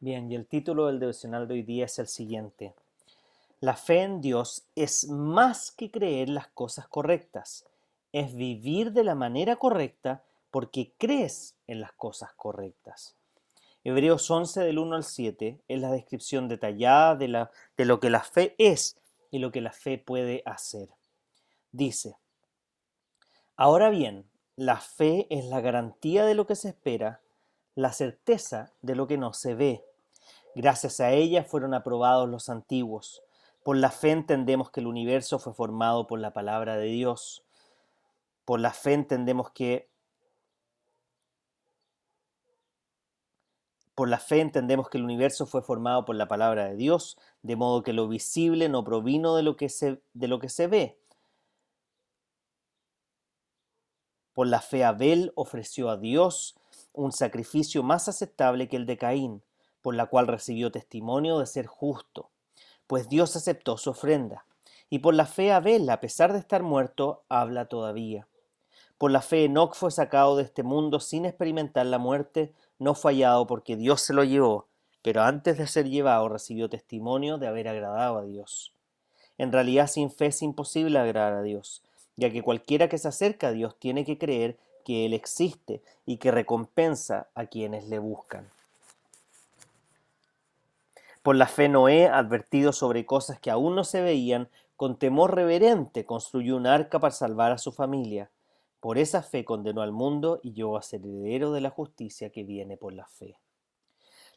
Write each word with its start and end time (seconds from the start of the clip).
Bien, 0.00 0.30
y 0.30 0.36
el 0.36 0.46
título 0.46 0.86
del 0.86 1.00
devocional 1.00 1.48
de 1.48 1.54
hoy 1.54 1.62
día 1.62 1.86
es 1.86 1.98
el 1.98 2.06
siguiente. 2.06 2.72
La 3.60 3.74
fe 3.74 4.02
en 4.02 4.20
Dios 4.20 4.62
es 4.76 5.08
más 5.08 5.72
que 5.72 5.90
creer 5.90 6.28
las 6.28 6.46
cosas 6.46 6.86
correctas, 6.86 7.66
es 8.12 8.32
vivir 8.36 8.92
de 8.92 9.02
la 9.02 9.16
manera 9.16 9.56
correcta 9.56 10.22
porque 10.52 10.92
crees 10.98 11.56
en 11.66 11.80
las 11.80 11.92
cosas 11.92 12.32
correctas. 12.34 13.16
Hebreos 13.82 14.30
11 14.30 14.60
del 14.60 14.78
1 14.78 14.94
al 14.94 15.04
7 15.04 15.58
es 15.66 15.80
la 15.80 15.90
descripción 15.90 16.48
detallada 16.48 17.16
de, 17.16 17.26
la, 17.26 17.50
de 17.76 17.84
lo 17.84 17.98
que 17.98 18.10
la 18.10 18.22
fe 18.22 18.54
es 18.58 18.96
y 19.32 19.40
lo 19.40 19.50
que 19.50 19.60
la 19.60 19.72
fe 19.72 19.98
puede 19.98 20.42
hacer. 20.46 20.90
Dice, 21.72 22.16
ahora 23.56 23.90
bien, 23.90 24.26
la 24.54 24.76
fe 24.76 25.26
es 25.30 25.46
la 25.46 25.60
garantía 25.60 26.24
de 26.24 26.34
lo 26.34 26.46
que 26.46 26.54
se 26.54 26.68
espera, 26.68 27.20
la 27.78 27.92
certeza 27.92 28.72
de 28.82 28.96
lo 28.96 29.06
que 29.06 29.18
no 29.18 29.32
se 29.32 29.54
ve. 29.54 29.84
Gracias 30.56 30.98
a 30.98 31.12
ella 31.12 31.44
fueron 31.44 31.74
aprobados 31.74 32.28
los 32.28 32.48
antiguos. 32.48 33.22
Por 33.62 33.76
la 33.76 33.92
fe 33.92 34.10
entendemos 34.10 34.72
que 34.72 34.80
el 34.80 34.88
universo 34.88 35.38
fue 35.38 35.54
formado 35.54 36.08
por 36.08 36.18
la 36.18 36.32
palabra 36.32 36.76
de 36.76 36.86
Dios. 36.86 37.44
Por 38.44 38.58
la 38.58 38.72
fe 38.72 38.94
entendemos 38.94 39.52
que 39.52 39.88
Por 43.94 44.08
la 44.08 44.18
fe 44.18 44.40
entendemos 44.40 44.88
que 44.88 44.98
el 44.98 45.04
universo 45.04 45.46
fue 45.46 45.62
formado 45.62 46.04
por 46.04 46.16
la 46.16 46.26
palabra 46.26 46.68
de 46.68 46.76
Dios, 46.76 47.16
de 47.42 47.56
modo 47.56 47.82
que 47.82 47.92
lo 47.92 48.08
visible 48.08 48.68
no 48.68 48.82
provino 48.82 49.36
de 49.36 49.42
lo 49.44 49.56
que 49.56 49.68
se, 49.68 50.00
de 50.14 50.28
lo 50.28 50.40
que 50.40 50.48
se 50.48 50.66
ve. 50.66 50.98
Por 54.34 54.48
la 54.48 54.60
fe 54.60 54.84
Abel 54.84 55.32
ofreció 55.34 55.90
a 55.90 55.96
Dios 55.96 56.56
un 56.98 57.12
sacrificio 57.12 57.82
más 57.82 58.08
aceptable 58.08 58.68
que 58.68 58.76
el 58.76 58.86
de 58.86 58.98
Caín 58.98 59.42
por 59.82 59.94
la 59.94 60.06
cual 60.06 60.26
recibió 60.26 60.70
testimonio 60.70 61.38
de 61.38 61.46
ser 61.46 61.66
justo, 61.66 62.30
pues 62.86 63.08
Dios 63.08 63.36
aceptó 63.36 63.76
su 63.78 63.90
ofrenda. 63.90 64.44
Y 64.90 65.00
por 65.00 65.14
la 65.14 65.26
fe 65.26 65.52
Abel, 65.52 65.88
a 65.90 66.00
pesar 66.00 66.32
de 66.32 66.38
estar 66.38 66.62
muerto, 66.62 67.22
habla 67.28 67.66
todavía. 67.66 68.26
Por 68.96 69.10
la 69.10 69.22
fe 69.22 69.44
Enoch 69.44 69.74
fue 69.74 69.90
sacado 69.90 70.36
de 70.36 70.42
este 70.42 70.62
mundo 70.62 70.98
sin 70.98 71.24
experimentar 71.24 71.86
la 71.86 71.98
muerte, 71.98 72.52
no 72.78 72.94
fallado 72.94 73.46
porque 73.46 73.76
Dios 73.76 74.00
se 74.00 74.12
lo 74.12 74.24
llevó, 74.24 74.66
pero 75.02 75.22
antes 75.22 75.58
de 75.58 75.66
ser 75.66 75.88
llevado 75.88 76.28
recibió 76.28 76.68
testimonio 76.68 77.38
de 77.38 77.46
haber 77.46 77.68
agradado 77.68 78.18
a 78.18 78.24
Dios. 78.24 78.74
En 79.36 79.52
realidad 79.52 79.86
sin 79.86 80.10
fe 80.10 80.26
es 80.26 80.42
imposible 80.42 80.98
agradar 80.98 81.34
a 81.34 81.42
Dios, 81.42 81.82
ya 82.16 82.30
que 82.30 82.42
cualquiera 82.42 82.88
que 82.88 82.98
se 82.98 83.06
acerca 83.06 83.48
a 83.48 83.52
Dios 83.52 83.78
tiene 83.78 84.04
que 84.04 84.18
creer 84.18 84.58
que 84.88 85.04
Él 85.04 85.12
existe 85.12 85.82
y 86.06 86.16
que 86.16 86.30
recompensa 86.30 87.28
a 87.34 87.44
quienes 87.44 87.86
le 87.88 87.98
buscan. 87.98 88.50
Por 91.22 91.36
la 91.36 91.46
fe 91.46 91.68
Noé, 91.68 92.06
advertido 92.06 92.72
sobre 92.72 93.04
cosas 93.04 93.38
que 93.38 93.50
aún 93.50 93.76
no 93.76 93.84
se 93.84 94.00
veían, 94.00 94.48
con 94.76 94.98
temor 94.98 95.34
reverente 95.34 96.06
construyó 96.06 96.56
un 96.56 96.66
arca 96.66 96.98
para 97.00 97.12
salvar 97.12 97.52
a 97.52 97.58
su 97.58 97.70
familia. 97.70 98.30
Por 98.80 98.96
esa 98.96 99.22
fe 99.22 99.44
condenó 99.44 99.82
al 99.82 99.92
mundo 99.92 100.40
y 100.42 100.54
llegó 100.54 100.78
a 100.78 100.82
ser 100.82 101.02
heredero 101.02 101.52
de 101.52 101.60
la 101.60 101.68
justicia 101.68 102.30
que 102.30 102.44
viene 102.44 102.78
por 102.78 102.94
la 102.94 103.04
fe. 103.08 103.36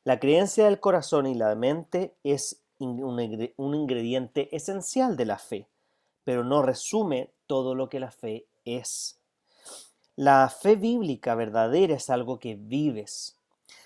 La 0.03 0.19
creencia 0.19 0.65
del 0.65 0.81
corazón 0.81 1.27
y 1.27 1.33
la 1.33 1.55
mente 1.55 2.13
es 2.25 2.61
un 2.77 3.73
ingrediente 3.73 4.53
esencial 4.53 5.15
de 5.15 5.25
la 5.25 5.37
fe, 5.37 5.69
pero 6.25 6.43
no 6.43 6.61
resume 6.61 7.29
todo 7.47 7.73
lo 7.73 7.87
que 7.87 8.01
la 8.01 8.11
fe 8.11 8.47
es. 8.65 9.20
La 10.15 10.49
fe 10.49 10.75
bíblica 10.75 11.35
verdadera 11.35 11.95
es 11.95 12.09
algo 12.09 12.39
que 12.39 12.55
vives, 12.55 13.37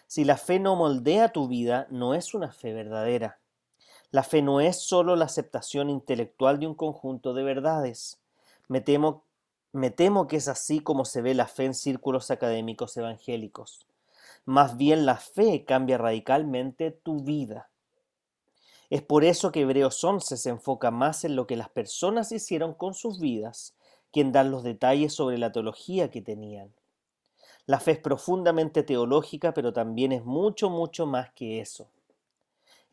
si 0.07 0.23
la 0.23 0.37
fe 0.37 0.59
no 0.59 0.75
moldea 0.75 1.33
tu 1.33 1.47
vida, 1.47 1.87
no 1.89 2.13
es 2.13 2.33
una 2.33 2.51
fe 2.51 2.73
verdadera. 2.73 3.39
La 4.11 4.23
fe 4.23 4.41
no 4.41 4.61
es 4.61 4.79
solo 4.79 5.15
la 5.15 5.25
aceptación 5.25 5.89
intelectual 5.89 6.59
de 6.59 6.67
un 6.67 6.75
conjunto 6.75 7.33
de 7.33 7.43
verdades. 7.43 8.19
Me 8.67 8.81
temo, 8.81 9.23
me 9.71 9.89
temo 9.89 10.27
que 10.27 10.37
es 10.37 10.47
así 10.47 10.79
como 10.79 11.05
se 11.05 11.21
ve 11.21 11.33
la 11.33 11.47
fe 11.47 11.65
en 11.65 11.73
círculos 11.73 12.31
académicos 12.31 12.95
evangélicos. 12.97 13.87
Más 14.45 14.77
bien 14.77 15.05
la 15.05 15.17
fe 15.17 15.65
cambia 15.65 15.97
radicalmente 15.97 16.91
tu 16.91 17.23
vida. 17.23 17.69
Es 18.91 19.01
por 19.01 19.23
eso 19.23 19.51
que 19.51 19.61
Hebreos 19.61 20.01
11 20.03 20.37
se 20.37 20.49
enfoca 20.49 20.91
más 20.91 21.25
en 21.25 21.35
lo 21.35 21.47
que 21.47 21.57
las 21.57 21.69
personas 21.69 22.31
hicieron 22.31 22.75
con 22.75 22.93
sus 22.93 23.19
vidas 23.19 23.75
que 24.15 24.21
en 24.21 24.31
dar 24.31 24.45
los 24.45 24.63
detalles 24.63 25.13
sobre 25.13 25.37
la 25.37 25.51
teología 25.51 26.09
que 26.09 26.21
tenían. 26.21 26.73
La 27.65 27.81
fe 27.81 27.91
es 27.91 27.99
profundamente 27.99 28.81
teológica, 28.81 29.53
pero 29.53 29.73
también 29.73 30.13
es 30.13 30.23
mucho, 30.23 30.69
mucho 30.69 31.05
más 31.05 31.33
que 31.33 31.59
eso. 31.59 31.89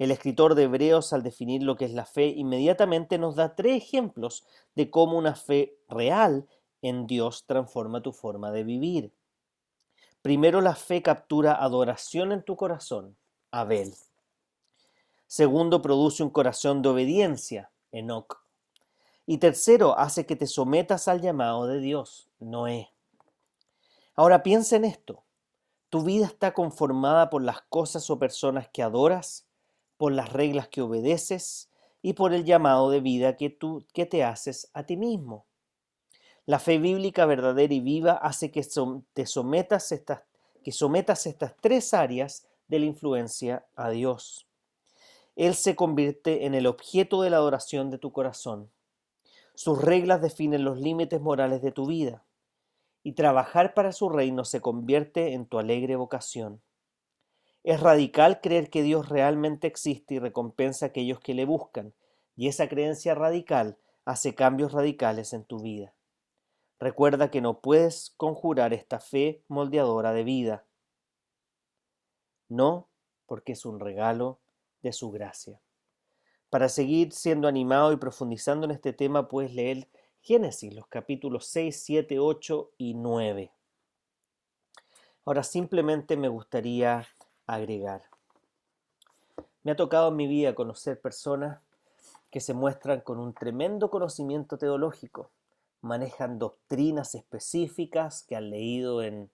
El 0.01 0.11
escritor 0.11 0.57
de 0.57 0.65
Hebreos, 0.65 1.13
al 1.13 1.23
definir 1.23 1.63
lo 1.63 1.77
que 1.77 1.85
es 1.85 1.93
la 1.93 2.07
fe, 2.07 2.27
inmediatamente 2.27 3.19
nos 3.19 3.37
da 3.37 3.55
tres 3.55 3.85
ejemplos 3.85 4.45
de 4.75 4.91
cómo 4.91 5.17
una 5.17 5.37
fe 5.37 5.77
real 5.89 6.49
en 6.81 7.07
Dios 7.07 7.45
transforma 7.47 8.03
tu 8.03 8.13
forma 8.13 8.51
de 8.51 8.65
vivir. 8.65 9.13
Primero, 10.23 10.61
la 10.61 10.75
fe 10.75 11.03
captura 11.03 11.55
adoración 11.55 12.33
en 12.33 12.43
tu 12.43 12.57
corazón, 12.57 13.17
Abel. 13.53 13.95
Segundo, 15.29 15.83
produce 15.83 16.25
un 16.25 16.31
corazón 16.31 16.83
de 16.83 16.89
obediencia, 16.89 17.71
Enoch. 17.93 18.42
Y 19.27 19.39
tercero, 19.39 19.99
hace 19.99 20.27
que 20.27 20.37
te 20.37 20.47
sometas 20.47 21.09
al 21.09 21.21
llamado 21.21 21.67
de 21.67 21.79
Dios, 21.79 22.29
Noé. 22.41 22.91
Ahora 24.15 24.43
piensa 24.43 24.77
en 24.77 24.85
esto. 24.85 25.23
Tu 25.91 26.03
vida 26.03 26.27
está 26.27 26.55
conformada 26.55 27.31
por 27.31 27.43
las 27.43 27.63
cosas 27.63 28.09
o 28.11 28.19
personas 28.19 28.69
que 28.69 28.83
adoras, 28.83 29.47
por 29.97 30.13
las 30.13 30.33
reglas 30.33 30.69
que 30.69 30.83
obedeces 30.83 31.71
y 32.03 32.15
por 32.15 32.35
el 32.35 32.45
llamado 32.45 32.91
de 32.91 33.01
vida 33.01 33.37
que 33.37 33.51
tú 33.51 33.87
que 33.93 34.07
te 34.07 34.25
haces 34.25 34.71
a 34.75 34.85
ti 34.85 34.97
mismo. 34.97 35.47
La 36.45 36.59
fe 36.59 36.79
bíblica 36.79 37.25
verdadera 37.25 37.73
y 37.73 37.81
viva 37.81 38.13
hace 38.15 38.51
que 38.51 38.67
te 39.13 39.27
sometas 39.27 39.93
estas, 39.93 40.23
que 40.65 40.73
sometas 40.73 41.27
estas 41.27 41.55
tres 41.61 41.95
áreas 41.95 42.49
de 42.67 42.81
la 42.81 42.87
influencia 42.87 43.65
a 43.77 43.91
Dios. 43.91 44.49
Él 45.37 45.55
se 45.55 45.77
convierte 45.77 46.45
en 46.47 46.55
el 46.55 46.67
objeto 46.67 47.23
de 47.23 47.31
la 47.31 47.37
adoración 47.37 47.91
de 47.91 47.99
tu 47.99 48.13
corazón. 48.13 48.71
Sus 49.55 49.83
reglas 49.83 50.23
definen 50.23 50.65
los 50.65 50.79
límites 50.79 51.21
morales 51.21 51.63
de 51.63 51.73
tu 51.73 51.87
vida 51.87 52.25
y 53.03 53.13
trabajar 53.13 53.75
para 53.75 53.93
su 53.93 54.09
reino 54.09 54.45
se 54.45 54.61
convierte 54.61 55.35
en 55.35 55.47
tu 55.47 55.59
alegre 55.59 55.97
vocación. 55.97 56.63
Es 57.65 57.81
radical 57.81 58.41
creer 58.41 58.71
que 58.71 58.83
Dios 58.83 59.09
realmente 59.09 59.67
existe 59.67 60.15
y 60.15 60.19
recompensa 60.19 60.87
a 60.87 60.89
aquellos 60.89 61.21
que 61.21 61.35
le 61.35 61.45
buscan, 61.45 61.95
y 62.35 62.49
esa 62.49 62.69
creencia 62.69 63.15
radical 63.15 63.77
hace 64.05 64.35
cambios 64.35 64.73
radicales 64.73 65.33
en 65.33 65.45
tu 65.45 65.61
vida. 65.61 65.95
Recuerda 66.81 67.31
que 67.31 67.41
no 67.41 67.61
puedes 67.61 68.15
conjurar 68.17 68.73
esta 68.73 68.99
fe 68.99 69.45
moldeadora 69.47 70.13
de 70.13 70.25
vida. 70.25 70.65
No, 72.49 72.89
porque 73.27 73.53
es 73.53 73.65
un 73.65 73.79
regalo 73.79 74.41
de 74.83 74.93
su 74.93 75.13
gracia. 75.13 75.61
Para 76.53 76.69
seguir 76.69 77.13
siendo 77.13 77.49
animado 77.49 77.95
y 77.95 77.97
profundizando 77.97 78.67
en 78.67 78.73
este 78.73 78.93
tema, 78.93 79.27
puedes 79.27 79.55
leer 79.55 79.89
Génesis, 80.21 80.75
los 80.75 80.87
capítulos 80.87 81.47
6, 81.47 81.83
7, 81.83 82.19
8 82.19 82.73
y 82.77 82.93
9. 82.93 83.51
Ahora 85.25 85.45
simplemente 85.45 86.15
me 86.19 86.29
gustaría 86.29 87.09
agregar. 87.47 88.03
Me 89.63 89.73
ha 89.73 89.77
tocado 89.77 90.09
en 90.09 90.17
mi 90.17 90.27
vida 90.27 90.55
conocer 90.55 91.01
personas 91.01 91.59
que 92.31 92.41
se 92.41 92.53
muestran 92.53 93.01
con 93.01 93.19
un 93.19 93.33
tremendo 93.33 93.89
conocimiento 93.89 94.59
teológico, 94.59 95.31
manejan 95.81 96.39
doctrinas 96.39 97.15
específicas 97.15 98.25
que 98.25 98.37
han 98.37 98.51
leído 98.51 99.03
en 99.03 99.31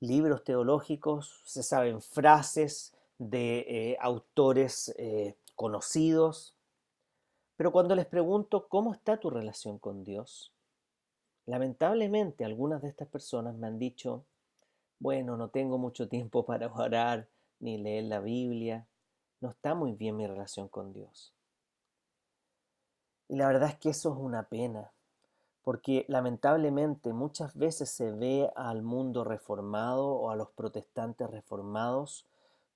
libros 0.00 0.42
teológicos, 0.42 1.42
se 1.44 1.62
saben 1.62 2.02
frases 2.02 2.92
de 3.18 3.58
eh, 3.68 3.96
autores 4.00 4.92
eh, 4.98 5.36
conocidos, 5.58 6.54
Pero 7.56 7.72
cuando 7.72 7.96
les 7.96 8.06
pregunto 8.06 8.68
cómo 8.68 8.92
está 8.92 9.18
tu 9.18 9.28
relación 9.28 9.80
con 9.80 10.04
Dios, 10.04 10.52
lamentablemente 11.46 12.44
algunas 12.44 12.80
de 12.80 12.88
estas 12.88 13.08
personas 13.08 13.56
me 13.56 13.66
han 13.66 13.80
dicho, 13.80 14.24
bueno, 15.00 15.36
no 15.36 15.48
tengo 15.48 15.76
mucho 15.76 16.08
tiempo 16.08 16.46
para 16.46 16.72
orar 16.72 17.26
ni 17.58 17.76
leer 17.76 18.04
la 18.04 18.20
Biblia, 18.20 18.86
no 19.40 19.50
está 19.50 19.74
muy 19.74 19.94
bien 19.94 20.16
mi 20.16 20.28
relación 20.28 20.68
con 20.68 20.92
Dios. 20.92 21.34
Y 23.26 23.34
la 23.34 23.48
verdad 23.48 23.70
es 23.70 23.78
que 23.78 23.90
eso 23.90 24.12
es 24.12 24.16
una 24.16 24.44
pena, 24.44 24.92
porque 25.64 26.04
lamentablemente 26.06 27.12
muchas 27.12 27.56
veces 27.56 27.90
se 27.90 28.12
ve 28.12 28.48
al 28.54 28.82
mundo 28.82 29.24
reformado 29.24 30.06
o 30.06 30.30
a 30.30 30.36
los 30.36 30.50
protestantes 30.50 31.28
reformados 31.28 32.28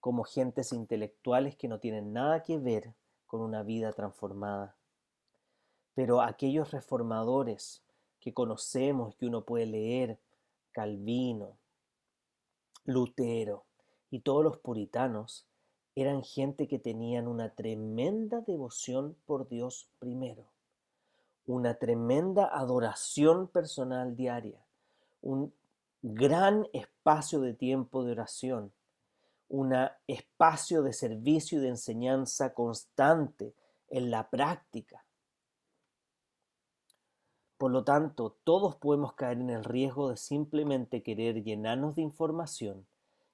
como 0.03 0.25
gentes 0.25 0.73
intelectuales 0.73 1.55
que 1.55 1.69
no 1.69 1.79
tienen 1.79 2.13
nada 2.13 2.43
que 2.43 2.59
ver 2.59 2.93
con 3.29 3.41
una 3.41 3.63
vida 3.63 3.93
transformada. 3.93 4.75
Pero 5.95 6.21
aquellos 6.21 6.73
reformadores 6.73 7.85
que 8.19 8.35
conocemos, 8.35 9.15
que 9.15 9.27
uno 9.27 9.45
puede 9.45 9.67
leer, 9.67 10.19
Calvino, 10.73 11.57
Lutero 12.85 13.63
y 14.11 14.19
todos 14.19 14.43
los 14.43 14.59
puritanos, 14.59 15.47
eran 15.95 16.25
gente 16.25 16.67
que 16.67 16.81
tenían 16.81 17.29
una 17.29 17.51
tremenda 17.51 18.41
devoción 18.41 19.17
por 19.25 19.49
Dios 19.49 19.89
primero, 20.01 20.47
una 21.47 21.75
tremenda 21.75 22.47
adoración 22.47 23.47
personal 23.47 24.17
diaria, 24.17 24.59
un 25.21 25.55
gran 26.03 26.67
espacio 26.73 27.41
de 27.41 27.55
tiempo 27.55 28.03
de 28.03 28.11
oración, 28.11 28.73
un 29.53 29.75
espacio 30.07 30.83
de 30.83 30.95
servicio 30.95 31.59
y 31.59 31.61
de 31.61 31.69
enseñanza 31.69 32.55
constante 32.55 33.55
en 33.91 34.11
la 34.11 34.31
práctica. 34.31 35.05
Por 37.59 37.71
lo 37.71 37.85
tanto, 37.85 38.39
todos 38.45 38.77
podemos 38.77 39.13
caer 39.13 39.37
en 39.37 39.51
el 39.51 39.63
riesgo 39.63 40.09
de 40.09 40.17
simplemente 40.17 41.03
querer 41.03 41.45
llenarnos 41.45 41.97
de 41.97 42.03
información 42.03 42.87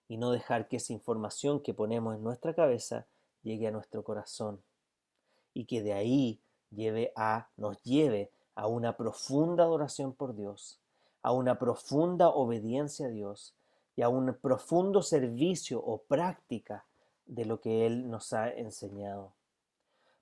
y 0.09 0.17
no 0.17 0.33
dejar 0.33 0.67
que 0.67 0.79
esa 0.79 0.93
información 0.93 1.63
que 1.63 1.73
ponemos 1.73 2.17
en 2.17 2.25
nuestra 2.25 2.53
cabeza 2.53 3.07
llegue 3.45 3.69
a 3.69 3.71
nuestro 3.71 4.03
corazón 4.03 4.61
y 5.55 5.67
que 5.67 5.85
de 5.85 5.93
ahí 5.93 6.41
nos 7.57 7.81
lleve 7.85 8.33
a 8.57 8.67
una 8.67 8.97
profunda 8.97 9.63
adoración 9.63 10.13
por 10.15 10.35
Dios, 10.35 10.81
a 11.23 11.31
una 11.31 11.61
profunda 11.61 12.29
obediencia 12.29 13.07
a 13.07 13.11
Dios 13.11 13.55
y 13.99 14.03
a 14.03 14.09
un 14.09 14.33
profundo 14.35 15.03
servicio 15.03 15.81
o 15.81 15.99
práctica 15.99 16.85
de 17.27 17.45
lo 17.45 17.61
que 17.61 17.85
Él 17.85 18.09
nos 18.09 18.33
ha 18.33 18.49
enseñado. 18.49 19.33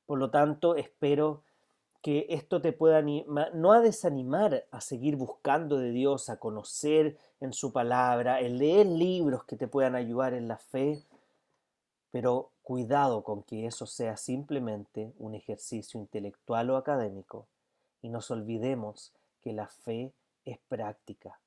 Por 0.07 0.19
lo 0.19 0.31
tanto, 0.31 0.77
espero 0.77 1.43
que 2.01 2.25
esto 2.31 2.63
te 2.63 2.73
pueda 2.73 2.97
animar, 2.97 3.55
no 3.55 3.73
a 3.73 3.83
desanimar 3.83 4.65
a 4.71 4.81
seguir 4.81 5.17
buscando 5.17 5.77
de 5.77 5.91
Dios, 5.91 6.31
a 6.31 6.39
conocer 6.39 7.19
en 7.39 7.53
su 7.53 7.71
palabra, 7.71 8.41
el 8.41 8.57
leer 8.57 8.87
libros 8.87 9.45
que 9.45 9.57
te 9.57 9.69
puedan 9.69 9.95
ayudar 9.95 10.33
en 10.33 10.49
la 10.49 10.57
fe, 10.57 11.03
pero 12.11 12.53
cuidado 12.63 13.25
con 13.25 13.43
que 13.43 13.67
eso 13.67 13.85
sea 13.85 14.17
simplemente 14.17 15.13
un 15.19 15.35
ejercicio 15.35 16.01
intelectual 16.01 16.71
o 16.71 16.79
académico 16.79 17.47
y 18.01 18.09
nos 18.09 18.31
olvidemos 18.31 19.13
que 19.43 19.53
la 19.53 19.67
fe 19.69 20.15
es 20.47 20.59
práctica. 20.67 21.39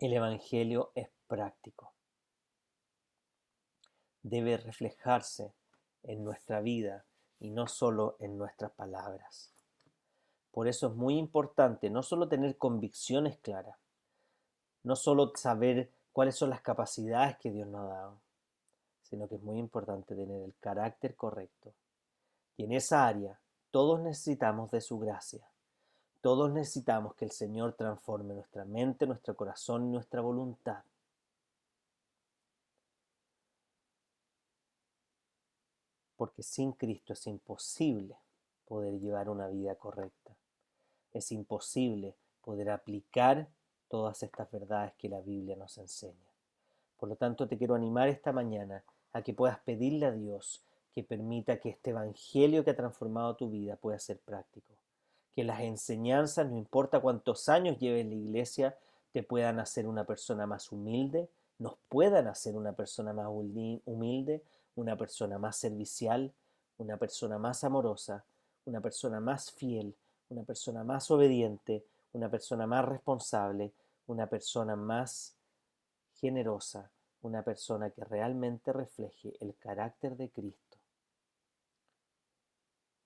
El 0.00 0.14
Evangelio 0.14 0.92
es 0.94 1.10
práctico. 1.26 1.92
Debe 4.22 4.56
reflejarse 4.56 5.52
en 6.04 6.24
nuestra 6.24 6.62
vida 6.62 7.04
y 7.38 7.50
no 7.50 7.66
solo 7.66 8.16
en 8.18 8.38
nuestras 8.38 8.70
palabras. 8.70 9.52
Por 10.52 10.68
eso 10.68 10.86
es 10.86 10.94
muy 10.94 11.18
importante 11.18 11.90
no 11.90 12.02
solo 12.02 12.30
tener 12.30 12.56
convicciones 12.56 13.36
claras, 13.40 13.76
no 14.84 14.96
solo 14.96 15.32
saber 15.36 15.92
cuáles 16.14 16.34
son 16.34 16.48
las 16.48 16.62
capacidades 16.62 17.36
que 17.36 17.50
Dios 17.50 17.68
nos 17.68 17.82
ha 17.82 17.94
dado, 17.94 18.20
sino 19.02 19.28
que 19.28 19.34
es 19.34 19.42
muy 19.42 19.58
importante 19.58 20.14
tener 20.14 20.40
el 20.40 20.54
carácter 20.60 21.14
correcto. 21.14 21.74
Y 22.56 22.64
en 22.64 22.72
esa 22.72 23.06
área 23.06 23.38
todos 23.70 24.00
necesitamos 24.00 24.70
de 24.70 24.80
su 24.80 24.98
gracia. 24.98 25.49
Todos 26.20 26.52
necesitamos 26.52 27.14
que 27.14 27.24
el 27.24 27.30
Señor 27.30 27.72
transforme 27.72 28.34
nuestra 28.34 28.66
mente, 28.66 29.06
nuestro 29.06 29.34
corazón 29.34 29.86
y 29.86 29.92
nuestra 29.92 30.20
voluntad. 30.20 30.82
Porque 36.16 36.42
sin 36.42 36.72
Cristo 36.72 37.14
es 37.14 37.26
imposible 37.26 38.16
poder 38.66 39.00
llevar 39.00 39.30
una 39.30 39.48
vida 39.48 39.74
correcta. 39.76 40.36
Es 41.14 41.32
imposible 41.32 42.14
poder 42.42 42.68
aplicar 42.68 43.48
todas 43.88 44.22
estas 44.22 44.50
verdades 44.50 44.92
que 44.98 45.08
la 45.08 45.20
Biblia 45.22 45.56
nos 45.56 45.78
enseña. 45.78 46.30
Por 46.98 47.08
lo 47.08 47.16
tanto, 47.16 47.48
te 47.48 47.56
quiero 47.56 47.74
animar 47.74 48.08
esta 48.08 48.30
mañana 48.30 48.84
a 49.14 49.22
que 49.22 49.32
puedas 49.32 49.58
pedirle 49.60 50.04
a 50.04 50.12
Dios 50.12 50.62
que 50.92 51.02
permita 51.02 51.58
que 51.58 51.70
este 51.70 51.90
Evangelio 51.90 52.62
que 52.62 52.72
ha 52.72 52.76
transformado 52.76 53.36
tu 53.36 53.48
vida 53.48 53.76
pueda 53.76 53.98
ser 53.98 54.18
práctico 54.18 54.79
que 55.34 55.44
las 55.44 55.60
enseñanzas, 55.60 56.48
no 56.48 56.56
importa 56.56 57.00
cuántos 57.00 57.48
años 57.48 57.78
lleves 57.78 58.06
la 58.06 58.14
iglesia, 58.14 58.76
te 59.12 59.22
puedan 59.22 59.58
hacer 59.58 59.86
una 59.86 60.04
persona 60.04 60.46
más 60.46 60.70
humilde, 60.72 61.28
nos 61.58 61.76
puedan 61.88 62.26
hacer 62.26 62.56
una 62.56 62.72
persona 62.72 63.12
más 63.12 63.26
humilde, 63.28 64.42
una 64.76 64.96
persona 64.96 65.38
más 65.38 65.56
servicial, 65.56 66.32
una 66.78 66.96
persona 66.96 67.38
más 67.38 67.64
amorosa, 67.64 68.24
una 68.64 68.80
persona 68.80 69.20
más 69.20 69.50
fiel, 69.50 69.94
una 70.30 70.42
persona 70.42 70.84
más 70.84 71.10
obediente, 71.10 71.84
una 72.12 72.28
persona 72.30 72.66
más 72.66 72.84
responsable, 72.84 73.72
una 74.06 74.26
persona 74.26 74.76
más 74.76 75.34
generosa, 76.20 76.90
una 77.22 77.42
persona 77.42 77.90
que 77.90 78.04
realmente 78.04 78.72
refleje 78.72 79.34
el 79.40 79.54
carácter 79.56 80.16
de 80.16 80.30
Cristo 80.30 80.79